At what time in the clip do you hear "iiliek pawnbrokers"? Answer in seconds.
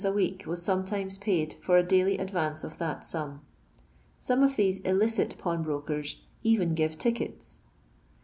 4.81-6.17